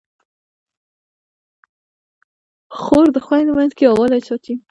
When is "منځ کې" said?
3.57-3.83